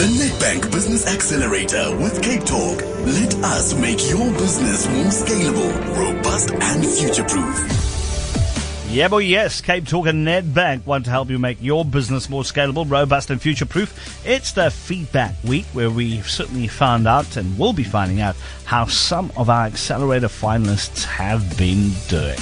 The 0.00 0.06
Nedbank 0.06 0.72
Business 0.72 1.06
Accelerator 1.06 1.94
with 1.98 2.22
Cape 2.22 2.44
Talk. 2.44 2.80
Let 3.04 3.34
us 3.44 3.74
make 3.74 3.98
your 4.08 4.32
business 4.32 4.88
more 4.88 5.04
scalable, 5.12 5.94
robust, 5.94 6.52
and 6.52 6.86
future 6.86 7.22
proof. 7.24 8.86
Yeah, 8.88 9.08
boy, 9.08 9.18
yes. 9.18 9.60
Cape 9.60 9.86
Talk 9.86 10.06
and 10.06 10.26
Nedbank 10.26 10.86
want 10.86 11.04
to 11.04 11.10
help 11.10 11.28
you 11.28 11.38
make 11.38 11.58
your 11.60 11.84
business 11.84 12.30
more 12.30 12.44
scalable, 12.44 12.90
robust, 12.90 13.28
and 13.28 13.42
future 13.42 13.66
proof. 13.66 14.26
It's 14.26 14.52
the 14.52 14.70
feedback 14.70 15.34
week 15.44 15.66
where 15.74 15.90
we've 15.90 16.30
certainly 16.30 16.66
found 16.66 17.06
out 17.06 17.36
and 17.36 17.58
will 17.58 17.74
be 17.74 17.84
finding 17.84 18.22
out 18.22 18.36
how 18.64 18.86
some 18.86 19.30
of 19.36 19.50
our 19.50 19.66
accelerator 19.66 20.28
finalists 20.28 21.04
have 21.04 21.58
been 21.58 21.90
doing. 22.08 22.38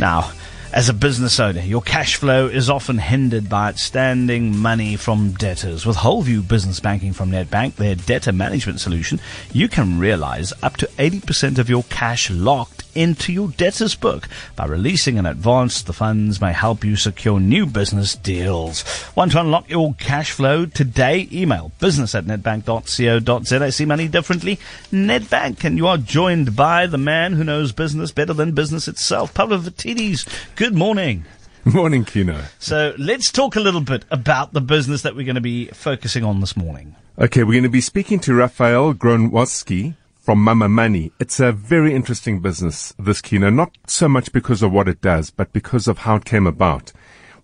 Now, 0.00 0.32
as 0.72 0.88
a 0.88 0.94
business 0.94 1.40
owner, 1.40 1.60
your 1.62 1.80
cash 1.80 2.16
flow 2.16 2.46
is 2.46 2.68
often 2.68 2.98
hindered 2.98 3.48
by 3.48 3.68
outstanding 3.68 4.56
money 4.56 4.96
from 4.96 5.32
debtors. 5.32 5.86
With 5.86 5.96
Wholeview 5.96 6.46
Business 6.46 6.78
Banking 6.78 7.12
from 7.14 7.30
Nedbank, 7.30 7.76
their 7.76 7.94
debtor 7.94 8.32
management 8.32 8.80
solution, 8.80 9.18
you 9.52 9.68
can 9.68 9.98
realize 9.98 10.52
up 10.62 10.76
to 10.76 10.86
80% 10.98 11.58
of 11.58 11.70
your 11.70 11.84
cash 11.84 12.30
locked 12.30 12.77
into 12.98 13.32
your 13.32 13.48
debtors 13.48 13.94
book. 13.94 14.28
By 14.56 14.66
releasing 14.66 15.18
an 15.18 15.26
advance, 15.26 15.82
the 15.82 15.92
funds 15.92 16.40
may 16.40 16.52
help 16.52 16.84
you 16.84 16.96
secure 16.96 17.38
new 17.38 17.64
business 17.64 18.16
deals. 18.16 18.84
Want 19.14 19.32
to 19.32 19.40
unlock 19.40 19.70
your 19.70 19.94
cash 19.94 20.32
flow 20.32 20.66
today? 20.66 21.28
Email 21.32 21.70
business 21.78 22.14
at 22.14 22.24
nedbank.co.za. 22.24 23.72
See 23.72 23.84
money 23.84 24.08
differently? 24.08 24.58
Nedbank. 24.92 25.62
And 25.62 25.76
you 25.78 25.86
are 25.86 25.96
joined 25.96 26.56
by 26.56 26.86
the 26.86 26.98
man 26.98 27.34
who 27.34 27.44
knows 27.44 27.70
business 27.70 28.10
better 28.10 28.32
than 28.32 28.52
business 28.52 28.88
itself, 28.88 29.32
Pavlo 29.32 29.58
Phitidis. 29.58 30.28
Good 30.56 30.74
morning. 30.74 31.24
Morning, 31.64 32.04
Kieno. 32.04 32.44
So 32.58 32.94
let's 32.98 33.30
talk 33.30 33.54
a 33.54 33.60
little 33.60 33.82
bit 33.82 34.04
about 34.10 34.54
the 34.54 34.60
business 34.60 35.02
that 35.02 35.14
we're 35.14 35.26
going 35.26 35.34
to 35.34 35.40
be 35.42 35.66
focusing 35.66 36.24
on 36.24 36.40
this 36.40 36.56
morning. 36.56 36.96
Okay, 37.18 37.44
we're 37.44 37.52
going 37.52 37.62
to 37.64 37.68
be 37.68 37.80
speaking 37.82 38.20
to 38.20 38.32
Rafael 38.32 38.94
Gronowski 38.94 39.94
from 40.28 40.44
Mama 40.44 40.68
Money. 40.68 41.10
It's 41.18 41.40
a 41.40 41.52
very 41.52 41.94
interesting 41.94 42.40
business, 42.40 42.92
this 42.98 43.22
Kieno, 43.22 43.50
not 43.50 43.78
so 43.86 44.10
much 44.10 44.30
because 44.30 44.62
of 44.62 44.70
what 44.70 44.86
it 44.86 45.00
does, 45.00 45.30
but 45.30 45.54
because 45.54 45.88
of 45.88 46.00
how 46.00 46.16
it 46.16 46.26
came 46.26 46.46
about. 46.46 46.92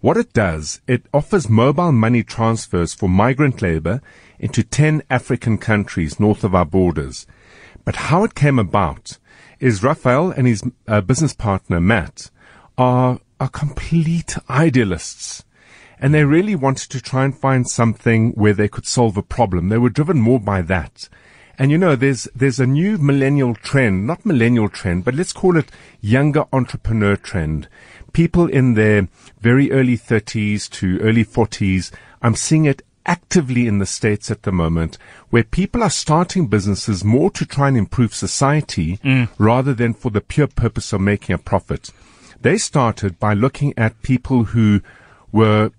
What 0.03 0.19
it 0.19 0.35
does, 0.35 0.83
it 0.87 1.07
offers 1.15 1.49
mobile 1.49 1.93
money 1.93 2.23
transfers 2.23 2.93
for 2.93 3.09
migrant 3.09 3.63
labor 3.63 4.03
into 4.39 4.63
10 4.63 5.03
African 5.09 5.57
countries 5.57 6.21
north 6.21 6.45
of 6.45 6.55
our 6.55 6.67
borders. 6.67 7.27
But 7.87 7.97
how 7.97 8.23
it 8.23 8.35
came 8.35 8.59
about 8.59 9.17
is 9.61 9.83
Rafael 9.83 10.31
and 10.33 10.47
his 10.47 10.63
uh, 10.87 11.01
business 11.01 11.33
partner, 11.33 11.81
Matt, 11.81 12.31
are, 12.77 13.19
are 13.41 13.49
complete 13.49 14.37
idealists. 14.51 15.43
And 15.99 16.13
they 16.13 16.25
really 16.25 16.55
wanted 16.55 16.91
to 16.91 17.01
try 17.01 17.25
and 17.25 17.35
find 17.35 17.67
something 17.67 18.33
where 18.33 18.53
they 18.53 18.69
could 18.69 18.85
solve 18.85 19.17
a 19.17 19.23
problem. 19.23 19.71
They 19.71 19.79
were 19.79 19.89
driven 19.89 20.21
more 20.21 20.39
by 20.39 20.61
that 20.61 21.09
and 21.59 21.71
you 21.71 21.79
know, 21.79 21.97
there's, 21.97 22.29
there's 22.35 22.61
a 22.61 22.67
new 22.67 22.99
millennial 22.99 23.55
trend, 23.55 24.07
not 24.07 24.27
millennial 24.27 24.69
trend, 24.69 25.05
but 25.05 25.15
let's 25.15 25.33
call 25.33 25.57
it 25.57 25.71
younger 26.01 26.45
entrepreneur 26.53 27.17
trend. 27.17 27.69
People 28.13 28.47
in 28.49 28.75
their 28.75 29.09
very 29.41 29.71
early 29.71 29.99
30s 29.99 30.71
to 30.71 30.99
early 31.01 31.25
40s. 31.25 31.91
I'm 32.23 32.37
seeing 32.37 32.65
it 32.65 32.83
actively 33.07 33.67
in 33.67 33.79
the 33.79 33.87
States 33.87 34.31
at 34.31 34.43
the 34.43 34.53
moment 34.53 34.97
where 35.31 35.45
people 35.45 35.83
are 35.83 35.91
starting 35.91 36.47
businesses 36.47 37.05
more 37.05 37.31
to 37.31 37.45
try 37.45 37.69
and 37.69 37.77
improve 37.77 38.15
society 38.15 38.99
mm. 38.99 39.29
rather 39.39 39.75
than 39.75 39.93
for 39.93 40.11
the 40.11 40.21
pure 40.21 40.47
purpose 40.47 40.93
of 40.93 41.01
making 41.01 41.35
a 41.35 41.39
profit. 41.39 41.91
They 42.41 42.57
started 42.59 43.19
by 43.19 43.35
looking 43.35 43.75
at 43.77 44.03
people 44.03 44.45
who 44.45 44.81
were, 45.33 45.73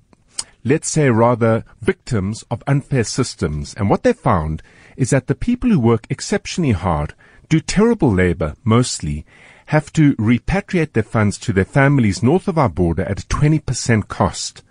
let's 0.66 0.90
say 0.90 1.10
rather 1.10 1.64
victims 1.80 2.44
of 2.50 2.64
unfair 2.66 3.04
systems. 3.04 3.76
And 3.76 3.88
what 3.88 4.02
they 4.02 4.14
found 4.14 4.64
is 4.98 5.12
that 5.12 5.28
the 5.28 5.36
people 5.36 5.70
who 5.70 5.80
work 5.80 6.08
exceptionally 6.10 6.74
hard, 6.74 7.14
do 7.48 7.60
terrible 7.60 8.12
labor 8.12 8.56
mostly, 8.64 9.26
have 9.68 9.94
to 9.94 10.16
repatriate 10.16 10.94
their 10.94 11.04
funds 11.04 11.38
to 11.38 11.54
their 11.54 11.66
families 11.66 12.24
north 12.24 12.48
of 12.48 12.58
our 12.58 12.70
border 12.70 13.04
at 13.04 13.24
a 13.24 13.28
20% 13.28 14.08
cost. 14.08 14.64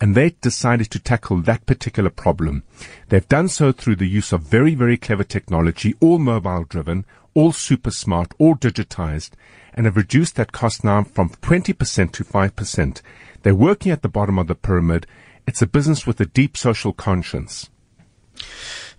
And 0.00 0.14
they 0.14 0.30
decided 0.40 0.90
to 0.92 0.98
tackle 1.00 1.42
that 1.42 1.66
particular 1.66 2.10
problem. 2.10 2.62
They've 3.08 3.28
done 3.28 3.48
so 3.48 3.72
through 3.72 3.96
the 3.96 4.08
use 4.08 4.32
of 4.32 4.42
very, 4.42 4.74
very 4.74 4.96
clever 4.96 5.24
technology, 5.24 5.94
all 6.00 6.18
mobile 6.18 6.64
driven, 6.64 7.04
all 7.34 7.52
super 7.52 7.90
smart, 7.90 8.32
all 8.38 8.54
digitized, 8.54 9.30
and 9.74 9.86
have 9.86 9.96
reduced 9.96 10.36
that 10.36 10.52
cost 10.52 10.84
now 10.84 11.02
from 11.02 11.30
20% 11.30 12.12
to 12.12 12.24
5%. 12.24 13.02
They're 13.42 13.54
working 13.54 13.92
at 13.92 14.02
the 14.02 14.08
bottom 14.08 14.38
of 14.38 14.46
the 14.46 14.54
pyramid. 14.54 15.06
It's 15.46 15.62
a 15.62 15.66
business 15.66 16.06
with 16.06 16.20
a 16.20 16.26
deep 16.26 16.56
social 16.56 16.92
conscience. 16.92 17.70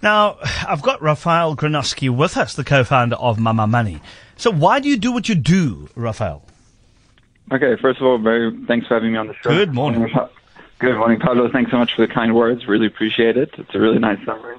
Now, 0.01 0.37
I've 0.67 0.81
got 0.81 1.01
Rafael 1.01 1.55
Gronowski 1.55 2.09
with 2.09 2.35
us, 2.37 2.55
the 2.55 2.63
co-founder 2.63 3.15
of 3.17 3.39
Mama 3.39 3.67
Money. 3.67 4.01
So 4.35 4.51
why 4.51 4.79
do 4.79 4.89
you 4.89 4.97
do 4.97 5.11
what 5.11 5.29
you 5.29 5.35
do, 5.35 5.89
Rafael? 5.95 6.43
Okay, 7.51 7.75
first 7.81 7.99
of 7.99 8.07
all, 8.07 8.17
very 8.17 8.55
thanks 8.65 8.87
for 8.87 8.95
having 8.95 9.11
me 9.11 9.17
on 9.17 9.27
the 9.27 9.35
show. 9.43 9.49
Good 9.49 9.73
morning. 9.73 10.11
Good 10.79 10.97
morning, 10.97 11.19
Pavlo. 11.19 11.51
Thanks 11.51 11.69
so 11.69 11.77
much 11.77 11.93
for 11.93 12.07
the 12.07 12.11
kind 12.11 12.33
words. 12.33 12.67
Really 12.67 12.87
appreciate 12.87 13.37
it. 13.37 13.51
It's 13.57 13.75
a 13.75 13.79
really 13.79 13.99
nice 13.99 14.17
summary. 14.25 14.57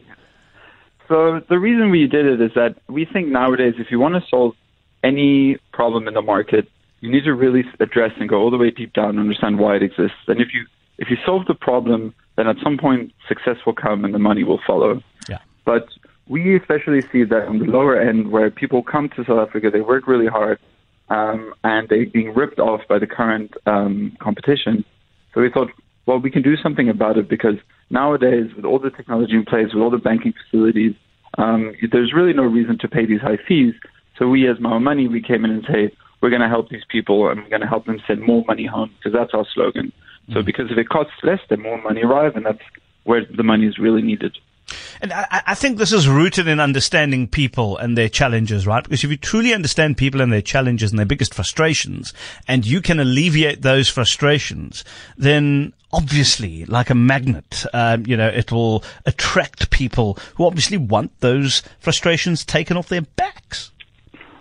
So 1.09 1.41
the 1.41 1.59
reason 1.59 1.91
we 1.91 2.07
did 2.07 2.27
it 2.27 2.41
is 2.41 2.53
that 2.55 2.77
we 2.87 3.05
think 3.05 3.29
nowadays, 3.29 3.75
if 3.79 3.91
you 3.91 3.99
want 3.99 4.15
to 4.15 4.29
solve 4.29 4.55
any 5.03 5.57
problem 5.73 6.07
in 6.07 6.15
the 6.15 6.23
market, 6.23 6.69
you 7.03 7.11
need 7.11 7.25
to 7.25 7.35
really 7.35 7.65
address 7.81 8.13
and 8.19 8.29
go 8.29 8.41
all 8.41 8.51
the 8.51 8.57
way 8.57 8.71
deep 8.71 8.95
down 8.95 9.11
and 9.11 9.19
understand 9.19 9.59
why 9.59 9.77
it 9.77 9.83
exists. 9.83 10.17
And 10.29 10.41
if 10.41 10.55
you 10.55 10.65
if 10.99 11.11
you 11.11 11.17
solve 11.27 11.47
the 11.47 11.55
problem, 11.55 12.15
then 12.37 12.47
at 12.47 12.57
some 12.63 12.79
point 12.79 13.13
success 13.29 13.57
will 13.67 13.75
come 13.75 14.05
and 14.05 14.15
the 14.15 14.21
money 14.21 14.45
will 14.45 14.61
follow. 14.65 15.03
Yeah. 15.29 15.39
But 15.65 15.89
we 16.29 16.57
especially 16.57 17.03
see 17.13 17.25
that 17.25 17.49
on 17.49 17.59
the 17.59 17.65
lower 17.65 18.01
end 18.01 18.31
where 18.31 18.51
people 18.51 18.83
come 18.85 19.09
to 19.11 19.25
South 19.25 19.49
Africa, 19.49 19.69
they 19.71 19.81
work 19.81 20.07
really 20.07 20.29
hard, 20.29 20.61
um, 21.09 21.53
and 21.65 21.89
they're 21.89 22.07
being 22.07 22.33
ripped 22.35 22.61
off 22.61 22.83
by 22.89 23.01
the 23.01 23.07
current 23.07 23.53
um, 23.67 24.17
competition. 24.21 24.85
So 25.35 25.41
we 25.41 25.51
thought, 25.51 25.71
well, 26.07 26.21
we 26.21 26.31
can 26.31 26.43
do 26.43 26.57
something 26.57 26.89
about 26.89 27.19
it 27.19 27.29
because 27.29 27.57
nowadays, 27.91 28.55
with 28.55 28.65
all 28.65 28.79
the 28.79 28.91
technology 28.91 29.35
in 29.35 29.45
place, 29.45 29.75
with 29.75 29.83
all 29.83 29.91
the 29.91 29.99
banking 29.99 30.35
facilities, 30.45 30.95
um, 31.39 31.75
there's 31.91 32.13
really 32.13 32.33
no 32.33 32.45
reason 32.45 32.79
to 32.79 32.89
pay 32.89 33.07
these 33.07 33.21
high 33.21 33.39
fees. 33.49 33.75
So 34.19 34.29
we, 34.29 34.49
as 34.49 34.61
Mama 34.61 34.79
Money, 34.79 35.09
we 35.09 35.21
came 35.21 35.45
in 35.45 35.51
and 35.51 35.65
say, 35.67 35.91
we're 36.23 36.31
going 36.31 36.41
to 36.41 36.49
help 36.49 36.71
these 36.71 36.85
people 36.89 37.29
and 37.29 37.43
we're 37.43 37.51
going 37.51 37.61
to 37.61 37.67
help 37.67 37.85
them 37.85 38.01
send 38.07 38.23
more 38.23 38.45
money 38.47 38.65
home 38.65 38.95
because 38.97 39.13
that's 39.13 39.35
our 39.35 39.45
slogan. 39.53 39.93
So 40.29 40.35
mm-hmm. 40.35 40.47
because 40.47 40.71
if 40.71 40.79
it 40.79 40.89
costs 40.89 41.13
less, 41.23 41.41
then 41.51 41.61
more 41.61 41.83
money 41.83 42.03
arrive, 42.03 42.37
and 42.37 42.47
that's 42.47 42.63
where 43.03 43.25
the 43.25 43.43
money 43.43 43.67
is 43.67 43.77
really 43.77 44.03
needed. 44.03 44.39
And 45.01 45.13
I, 45.13 45.43
I, 45.49 45.55
think 45.55 45.77
this 45.77 45.93
is 45.93 46.09
rooted 46.09 46.47
in 46.47 46.61
understanding 46.61 47.27
people 47.27 47.77
and 47.77 47.99
their 47.99 48.09
challenges, 48.09 48.67
right? 48.67 48.85
Because 48.85 49.03
if 49.03 49.11
you 49.11 49.17
truly 49.17 49.53
understand 49.53 49.97
people 49.97 50.21
and 50.21 50.33
their 50.33 50.41
challenges 50.41 50.93
and 50.93 50.99
their 50.99 51.07
biggest 51.07 51.35
frustrations, 51.35 52.15
and 52.47 52.65
you 52.65 52.81
can 52.81 53.01
alleviate 53.01 53.63
those 53.63 53.89
frustrations, 53.89 54.85
then 55.19 55.73
obviously, 55.93 56.65
like 56.67 56.89
a 56.89 56.95
magnet, 56.95 57.67
um, 57.75 58.07
you 58.07 58.17
know, 58.17 58.29
it'll 58.29 58.85
attract 59.05 59.71
people 59.71 60.17
who 60.37 60.47
obviously 60.47 60.77
want 60.77 61.19
those 61.21 61.63
frustrations 61.81 62.45
taken 62.45 62.77
off 62.77 62.89
their 62.89 63.03
backs. 63.03 63.73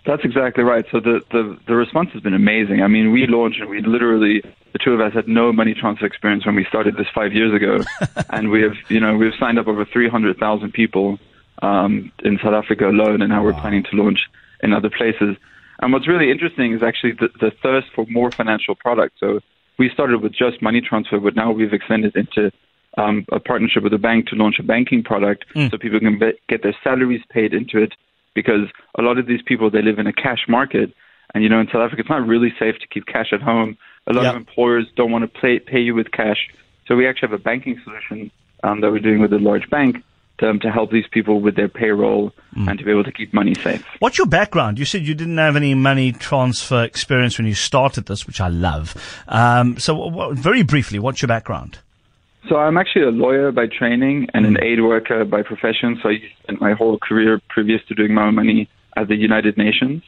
That's 0.05 0.23
exactly 0.25 0.63
right. 0.63 0.85
So 0.91 0.99
the, 0.99 1.21
the, 1.31 1.57
the 1.67 1.75
response 1.75 2.09
has 2.13 2.21
been 2.21 2.33
amazing. 2.33 2.81
I 2.81 2.87
mean, 2.87 3.11
we 3.11 3.27
launched 3.27 3.59
and 3.59 3.69
we 3.69 3.81
literally 3.81 4.41
the 4.73 4.79
two 4.79 4.93
of 4.93 5.01
us 5.01 5.13
had 5.13 5.27
no 5.27 5.51
money 5.51 5.73
transfer 5.73 6.05
experience 6.05 6.45
when 6.45 6.55
we 6.55 6.65
started 6.65 6.95
this 6.95 7.07
five 7.13 7.33
years 7.33 7.53
ago, 7.53 7.83
and 8.29 8.49
we 8.49 8.61
have 8.61 8.73
you 8.89 8.99
know 8.99 9.15
we've 9.15 9.33
signed 9.39 9.59
up 9.59 9.67
over 9.67 9.85
300,000 9.85 10.71
people 10.71 11.19
um, 11.61 12.11
in 12.23 12.39
South 12.41 12.53
Africa 12.53 12.89
alone, 12.89 13.21
and 13.21 13.29
now 13.29 13.43
we're 13.43 13.53
planning 13.53 13.83
to 13.83 13.95
launch 13.95 14.19
in 14.63 14.73
other 14.73 14.89
places. 14.89 15.35
And 15.79 15.91
what's 15.91 16.07
really 16.07 16.31
interesting 16.31 16.73
is 16.73 16.83
actually 16.83 17.13
the, 17.13 17.29
the 17.39 17.51
thirst 17.63 17.87
for 17.93 18.05
more 18.07 18.31
financial 18.31 18.75
products. 18.75 19.15
So 19.19 19.39
we 19.77 19.89
started 19.89 20.21
with 20.21 20.31
just 20.31 20.61
money 20.61 20.79
transfer, 20.79 21.19
but 21.19 21.35
now 21.35 21.51
we've 21.51 21.73
extended 21.73 22.15
into 22.15 22.51
um, 22.97 23.25
a 23.31 23.39
partnership 23.39 23.83
with 23.83 23.93
a 23.93 23.97
bank 23.97 24.27
to 24.27 24.35
launch 24.35 24.59
a 24.59 24.63
banking 24.63 25.03
product, 25.03 25.45
mm. 25.55 25.71
so 25.71 25.77
people 25.77 25.99
can 25.99 26.19
be, 26.19 26.33
get 26.49 26.61
their 26.63 26.75
salaries 26.83 27.21
paid 27.29 27.53
into 27.53 27.79
it. 27.79 27.93
Because 28.33 28.69
a 28.97 29.01
lot 29.01 29.17
of 29.17 29.27
these 29.27 29.41
people 29.41 29.69
they 29.69 29.81
live 29.81 29.99
in 29.99 30.07
a 30.07 30.13
cash 30.13 30.45
market, 30.47 30.93
and 31.33 31.43
you 31.43 31.49
know 31.49 31.59
in 31.59 31.67
South 31.67 31.81
Africa 31.81 32.01
it's 32.01 32.09
not 32.09 32.25
really 32.27 32.53
safe 32.57 32.79
to 32.79 32.87
keep 32.87 33.05
cash 33.05 33.33
at 33.33 33.41
home 33.41 33.77
a 34.07 34.13
lot 34.13 34.23
yep. 34.23 34.33
of 34.33 34.37
employers 34.37 34.87
don't 34.95 35.11
want 35.11 35.31
to 35.31 35.39
pay, 35.39 35.59
pay 35.59 35.79
you 35.79 35.93
with 35.93 36.11
cash. 36.11 36.49
So 36.87 36.95
we 36.95 37.07
actually 37.07 37.29
have 37.29 37.39
a 37.39 37.43
banking 37.43 37.79
solution 37.83 38.31
um, 38.63 38.81
that 38.81 38.91
we're 38.91 38.99
doing 38.99 39.19
with 39.19 39.33
a 39.33 39.39
large 39.39 39.69
bank 39.69 40.03
to, 40.39 40.49
um, 40.49 40.59
to 40.61 40.71
help 40.71 40.91
these 40.91 41.05
people 41.11 41.39
with 41.39 41.55
their 41.55 41.67
payroll 41.67 42.31
mm. 42.55 42.67
and 42.67 42.79
to 42.79 42.85
be 42.85 42.91
able 42.91 43.03
to 43.03 43.11
keep 43.11 43.33
money 43.33 43.53
safe. 43.53 43.85
What's 43.99 44.17
your 44.17 44.27
background? 44.27 44.79
You 44.79 44.85
said 44.85 45.03
you 45.03 45.13
didn't 45.13 45.37
have 45.37 45.55
any 45.55 45.75
money 45.75 46.11
transfer 46.11 46.83
experience 46.83 47.37
when 47.37 47.47
you 47.47 47.53
started 47.53 48.07
this, 48.07 48.25
which 48.25 48.41
I 48.41 48.47
love. 48.47 48.95
Um, 49.27 49.77
so, 49.77 49.95
what, 49.95 50.35
very 50.35 50.63
briefly, 50.63 50.97
what's 50.99 51.21
your 51.21 51.27
background? 51.27 51.79
So 52.49 52.55
I'm 52.57 52.77
actually 52.77 53.03
a 53.03 53.11
lawyer 53.11 53.51
by 53.51 53.67
training 53.67 54.27
and 54.33 54.45
an 54.45 54.55
mm. 54.55 54.63
aid 54.63 54.81
worker 54.81 55.23
by 55.25 55.43
profession. 55.43 55.99
So 56.01 56.09
I 56.09 56.17
spent 56.43 56.59
my 56.59 56.73
whole 56.73 56.97
career 56.97 57.39
previous 57.49 57.81
to 57.87 57.95
doing 57.95 58.13
my 58.13 58.31
money 58.31 58.69
at 58.97 59.07
the 59.07 59.15
United 59.15 59.57
Nations. 59.57 60.01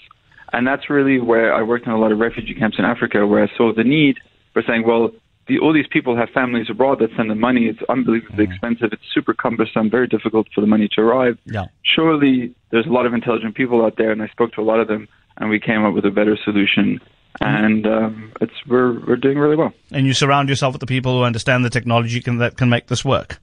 And 0.51 0.68
that's 0.68 0.89
really 0.89 1.19
where 1.19 1.53
I 1.53 1.62
worked 1.62 1.85
in 1.85 1.91
a 1.91 2.00
lot 2.00 2.12
of 2.12 2.19
refugee 2.19 2.53
camps 2.53 2.77
in 2.80 2.85
Africa 2.85 3.25
where 3.27 3.44
I 3.44 3.57
saw 3.57 3.74
the 3.74 3.83
need 3.83 4.18
for 4.53 4.63
saying, 4.68 4.85
well, 4.85 5.12
the, 5.47 5.59
all 5.59 5.74
these 5.74 5.88
people 5.91 6.15
have 6.15 6.30
families 6.30 6.68
abroad 6.69 7.00
that 7.00 7.09
send 7.18 7.30
them 7.30 7.39
money. 7.39 7.65
It's 7.65 7.81
unbelievably 7.89 8.45
Mm. 8.47 8.51
expensive. 8.51 8.94
It's 8.94 9.03
super 9.13 9.33
cumbersome, 9.33 9.89
very 9.89 10.07
difficult 10.07 10.47
for 10.53 10.62
the 10.62 10.68
money 10.68 10.88
to 10.94 11.01
arrive. 11.01 11.38
Yeah. 11.45 11.65
Surely 11.83 12.53
there's 12.71 12.86
a 12.86 12.91
lot 12.91 13.06
of 13.06 13.13
intelligent 13.13 13.56
people 13.56 13.83
out 13.83 13.97
there, 13.97 14.12
and 14.12 14.21
I 14.21 14.27
spoke 14.27 14.53
to 14.53 14.62
a 14.62 14.63
lot 14.63 14.79
of 14.79 14.88
them, 14.88 15.07
and 15.38 15.50
we 15.50 15.59
came 15.59 15.83
up 15.83 15.94
with 15.94 16.06
a 16.06 16.12
better 16.12 16.38
solution. 16.44 17.01
And 17.41 17.88
um, 17.88 18.31
it's 18.41 18.53
we're 18.68 19.00
we're 19.06 19.15
doing 19.15 19.38
really 19.38 19.56
well. 19.56 19.74
And 19.91 20.06
you 20.06 20.13
surround 20.13 20.50
yourself 20.50 20.74
with 20.74 20.81
the 20.81 20.85
people 20.85 21.18
who 21.18 21.24
understand 21.24 21.65
the 21.65 21.69
technology 21.69 22.21
can, 22.21 22.38
that 22.38 22.57
can 22.57 22.69
make 22.69 22.88
this 22.88 23.03
work. 23.03 23.39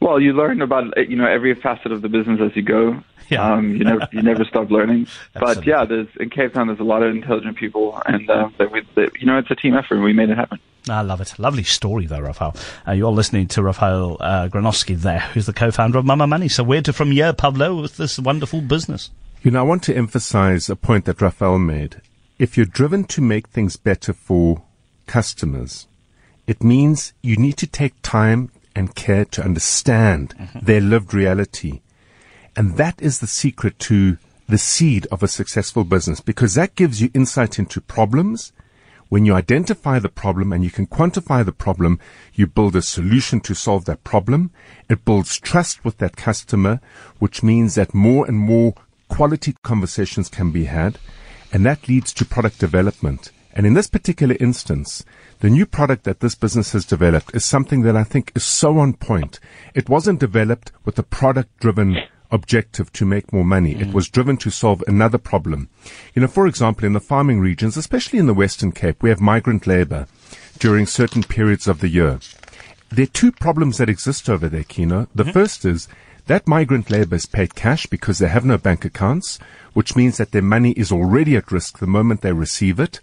Well, 0.00 0.18
you 0.18 0.32
learn 0.32 0.62
about 0.62 0.96
you 1.08 1.16
know 1.16 1.26
every 1.26 1.54
facet 1.54 1.92
of 1.92 2.02
the 2.02 2.08
business 2.08 2.40
as 2.40 2.56
you 2.56 2.62
go. 2.62 3.02
Yeah. 3.28 3.52
Um, 3.52 3.76
you 3.76 3.84
never 3.84 4.08
you 4.12 4.22
never 4.22 4.44
stop 4.44 4.70
learning. 4.70 5.06
but 5.34 5.64
yeah, 5.64 5.84
there's 5.84 6.08
in 6.18 6.30
Cape 6.30 6.54
Town 6.54 6.66
there's 6.66 6.80
a 6.80 6.84
lot 6.84 7.02
of 7.02 7.14
intelligent 7.14 7.56
people, 7.56 8.00
and 8.06 8.28
uh, 8.28 8.50
that 8.58 8.72
we 8.72 8.82
that, 8.96 9.12
you 9.20 9.26
know 9.26 9.38
it's 9.38 9.50
a 9.50 9.54
team 9.54 9.74
effort. 9.74 9.94
and 9.94 10.04
We 10.04 10.12
made 10.12 10.30
it 10.30 10.36
happen. 10.36 10.58
I 10.88 11.02
love 11.02 11.20
it. 11.20 11.38
Lovely 11.38 11.62
story, 11.62 12.06
though, 12.06 12.18
Rafael. 12.18 12.56
Uh, 12.86 12.92
you're 12.92 13.12
listening 13.12 13.46
to 13.48 13.62
Rafael 13.62 14.16
uh, 14.18 14.48
Gronowski 14.48 14.96
there, 14.96 15.20
who's 15.20 15.46
the 15.46 15.52
co-founder 15.52 15.98
of 15.98 16.04
Mama 16.04 16.26
Money. 16.26 16.48
So 16.48 16.64
where 16.64 16.82
to 16.82 16.92
from 16.92 17.12
here, 17.12 17.32
Pavlo, 17.32 17.80
with 17.80 17.96
this 17.96 18.18
wonderful 18.18 18.60
business? 18.60 19.10
You 19.44 19.52
know, 19.52 19.60
I 19.60 19.62
want 19.62 19.84
to 19.84 19.94
emphasize 19.96 20.68
a 20.68 20.74
point 20.74 21.04
that 21.04 21.20
Rafael 21.20 21.60
made. 21.60 22.00
If 22.38 22.56
you're 22.56 22.66
driven 22.66 23.04
to 23.04 23.20
make 23.20 23.48
things 23.48 23.76
better 23.76 24.12
for 24.12 24.62
customers, 25.06 25.86
it 26.46 26.64
means 26.64 27.12
you 27.22 27.36
need 27.36 27.56
to 27.58 27.66
take 27.66 27.94
time 28.02 28.50
and 28.74 28.94
care 28.94 29.24
to 29.26 29.44
understand 29.44 30.34
mm-hmm. 30.36 30.58
their 30.60 30.80
lived 30.80 31.14
reality. 31.14 31.82
And 32.56 32.76
that 32.76 33.00
is 33.00 33.18
the 33.18 33.26
secret 33.26 33.78
to 33.80 34.18
the 34.48 34.58
seed 34.58 35.06
of 35.10 35.22
a 35.22 35.28
successful 35.28 35.84
business 35.84 36.20
because 36.20 36.54
that 36.54 36.74
gives 36.74 37.00
you 37.00 37.10
insight 37.14 37.58
into 37.58 37.80
problems. 37.80 38.52
When 39.08 39.26
you 39.26 39.34
identify 39.34 39.98
the 39.98 40.08
problem 40.08 40.52
and 40.52 40.64
you 40.64 40.70
can 40.70 40.86
quantify 40.86 41.44
the 41.44 41.52
problem, 41.52 42.00
you 42.34 42.46
build 42.46 42.74
a 42.74 42.82
solution 42.82 43.40
to 43.40 43.54
solve 43.54 43.84
that 43.84 44.04
problem. 44.04 44.50
It 44.88 45.04
builds 45.04 45.38
trust 45.38 45.84
with 45.84 45.98
that 45.98 46.16
customer, 46.16 46.80
which 47.18 47.42
means 47.42 47.74
that 47.74 47.94
more 47.94 48.26
and 48.26 48.38
more 48.38 48.74
quality 49.08 49.54
conversations 49.62 50.30
can 50.30 50.50
be 50.50 50.64
had. 50.64 50.98
And 51.52 51.64
that 51.66 51.86
leads 51.86 52.12
to 52.14 52.24
product 52.24 52.58
development. 52.58 53.30
And 53.54 53.66
in 53.66 53.74
this 53.74 53.86
particular 53.86 54.36
instance, 54.40 55.04
the 55.40 55.50
new 55.50 55.66
product 55.66 56.04
that 56.04 56.20
this 56.20 56.34
business 56.34 56.72
has 56.72 56.86
developed 56.86 57.34
is 57.34 57.44
something 57.44 57.82
that 57.82 57.96
I 57.96 58.04
think 58.04 58.32
is 58.34 58.44
so 58.44 58.78
on 58.78 58.94
point. 58.94 59.38
It 59.74 59.88
wasn't 59.88 60.20
developed 60.20 60.72
with 60.84 60.98
a 60.98 61.02
product 61.02 61.60
driven 61.60 61.98
objective 62.30 62.90
to 62.94 63.04
make 63.04 63.32
more 63.32 63.44
money. 63.44 63.72
It 63.72 63.88
mm. 63.88 63.92
was 63.92 64.08
driven 64.08 64.38
to 64.38 64.50
solve 64.50 64.82
another 64.86 65.18
problem. 65.18 65.68
You 66.14 66.22
know, 66.22 66.28
for 66.28 66.46
example, 66.46 66.86
in 66.86 66.94
the 66.94 67.00
farming 67.00 67.40
regions, 67.40 67.76
especially 67.76 68.18
in 68.18 68.26
the 68.26 68.34
Western 68.34 68.72
Cape, 68.72 69.02
we 69.02 69.10
have 69.10 69.20
migrant 69.20 69.66
labor 69.66 70.06
during 70.58 70.86
certain 70.86 71.22
periods 71.22 71.68
of 71.68 71.80
the 71.80 71.88
year. 71.88 72.18
There 72.90 73.04
are 73.04 73.06
two 73.06 73.32
problems 73.32 73.78
that 73.78 73.90
exist 73.90 74.30
over 74.30 74.48
there, 74.48 74.64
Kieno. 74.64 75.08
The 75.14 75.24
mm-hmm. 75.24 75.32
first 75.32 75.64
is 75.66 75.88
that 76.26 76.46
migrant 76.46 76.90
labor 76.90 77.16
is 77.16 77.26
paid 77.26 77.54
cash 77.54 77.86
because 77.86 78.18
they 78.18 78.28
have 78.28 78.44
no 78.44 78.58
bank 78.58 78.84
accounts, 78.84 79.38
which 79.72 79.96
means 79.96 80.18
that 80.18 80.30
their 80.30 80.42
money 80.42 80.72
is 80.72 80.92
already 80.92 81.36
at 81.36 81.50
risk 81.50 81.78
the 81.78 81.86
moment 81.86 82.20
they 82.20 82.32
receive 82.32 82.78
it. 82.78 83.00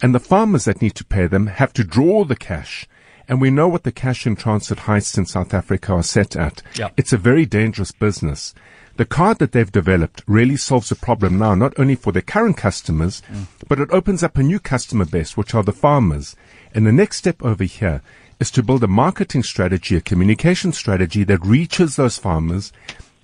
And 0.00 0.14
the 0.14 0.20
farmers 0.20 0.64
that 0.64 0.82
need 0.82 0.94
to 0.96 1.04
pay 1.04 1.26
them 1.26 1.46
have 1.46 1.72
to 1.74 1.84
draw 1.84 2.24
the 2.24 2.36
cash. 2.36 2.88
And 3.28 3.40
we 3.40 3.50
know 3.50 3.68
what 3.68 3.84
the 3.84 3.92
cash 3.92 4.26
in 4.26 4.36
transit 4.36 4.78
heists 4.78 5.16
in 5.16 5.26
South 5.26 5.54
Africa 5.54 5.92
are 5.92 6.02
set 6.02 6.34
at. 6.34 6.62
Yeah. 6.74 6.88
It's 6.96 7.12
a 7.12 7.18
very 7.18 7.46
dangerous 7.46 7.92
business. 7.92 8.54
The 8.96 9.04
card 9.06 9.38
that 9.38 9.52
they've 9.52 9.72
developed 9.72 10.22
really 10.26 10.56
solves 10.56 10.90
a 10.90 10.96
problem 10.96 11.38
now, 11.38 11.54
not 11.54 11.78
only 11.78 11.94
for 11.94 12.12
their 12.12 12.20
current 12.20 12.56
customers, 12.56 13.22
mm. 13.30 13.46
but 13.68 13.80
it 13.80 13.90
opens 13.90 14.22
up 14.22 14.36
a 14.36 14.42
new 14.42 14.58
customer 14.58 15.04
base, 15.04 15.36
which 15.36 15.54
are 15.54 15.62
the 15.62 15.72
farmers. 15.72 16.36
And 16.74 16.86
the 16.86 16.92
next 16.92 17.18
step 17.18 17.42
over 17.42 17.64
here 17.64 18.02
is 18.42 18.50
to 18.50 18.60
build 18.60 18.82
a 18.82 18.88
marketing 18.88 19.44
strategy, 19.44 19.94
a 19.94 20.00
communication 20.00 20.72
strategy 20.72 21.22
that 21.22 21.46
reaches 21.46 21.94
those 21.94 22.18
farmers, 22.18 22.72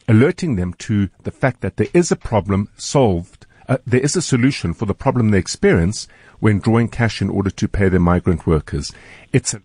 alerting 0.06 0.54
them 0.54 0.72
to 0.74 1.10
the 1.24 1.32
fact 1.32 1.60
that 1.60 1.76
there 1.76 1.88
is 1.92 2.12
a 2.12 2.16
problem 2.30 2.68
solved. 2.76 3.44
Uh, 3.68 3.78
there 3.84 3.98
is 3.98 4.14
a 4.14 4.22
solution 4.22 4.72
for 4.72 4.86
the 4.86 4.94
problem 4.94 5.32
they 5.32 5.38
experience 5.38 6.06
when 6.38 6.60
drawing 6.60 6.86
cash 6.86 7.20
in 7.20 7.28
order 7.28 7.50
to 7.50 7.66
pay 7.66 7.88
their 7.88 7.98
migrant 7.98 8.46
workers. 8.46 8.92
It's 9.32 9.52
a 9.54 9.60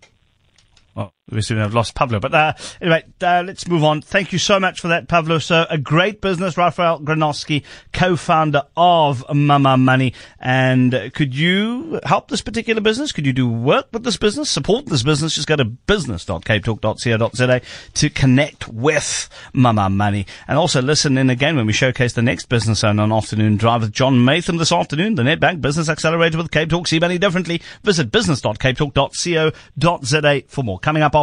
Well, 0.96 1.13
we 1.30 1.40
to 1.40 1.56
have 1.56 1.74
lost 1.74 1.94
Pavlo. 1.94 2.20
But 2.20 2.34
uh, 2.34 2.52
anyway, 2.80 3.04
uh, 3.22 3.42
let's 3.46 3.66
move 3.66 3.82
on. 3.82 4.02
Thank 4.02 4.32
you 4.32 4.38
so 4.38 4.60
much 4.60 4.80
for 4.80 4.88
that, 4.88 5.08
Pavlo. 5.08 5.38
So 5.38 5.64
a 5.70 5.78
great 5.78 6.20
business, 6.20 6.58
Rafael 6.58 7.00
Gronowski, 7.00 7.62
co-founder 7.92 8.64
of 8.76 9.24
Mama 9.34 9.78
Money. 9.78 10.12
And 10.38 10.94
uh, 10.94 11.08
could 11.10 11.34
you 11.34 11.98
help 12.04 12.28
this 12.28 12.42
particular 12.42 12.82
business? 12.82 13.12
Could 13.12 13.24
you 13.24 13.32
do 13.32 13.48
work 13.48 13.86
with 13.92 14.04
this 14.04 14.18
business, 14.18 14.50
support 14.50 14.84
this 14.86 15.02
business? 15.02 15.34
Just 15.34 15.48
go 15.48 15.56
to 15.56 15.64
business.capetalk.co.za 15.64 17.60
to 17.94 18.10
connect 18.10 18.68
with 18.68 19.30
Mama 19.54 19.88
Money. 19.88 20.26
And 20.46 20.58
also 20.58 20.82
listen 20.82 21.16
in 21.16 21.30
again 21.30 21.56
when 21.56 21.64
we 21.66 21.72
showcase 21.72 22.12
the 22.12 22.20
next 22.20 22.50
business 22.50 22.84
owner 22.84 23.02
on 23.02 23.12
Afternoon 23.12 23.56
Drive 23.56 23.80
with 23.80 23.92
John 23.92 24.22
Maytham 24.24 24.58
this 24.58 24.72
afternoon, 24.72 25.14
the 25.14 25.22
Nedbank 25.22 25.62
Business 25.62 25.88
Accelerator 25.88 26.36
with 26.36 26.50
Cape 26.50 26.68
Talk. 26.68 26.86
See 26.86 26.98
money 26.98 27.16
differently. 27.16 27.62
Visit 27.82 28.12
business.capetalk.co.za 28.12 30.42
for 30.48 30.62
more. 30.62 30.78
Coming 30.78 31.02
up, 31.02 31.13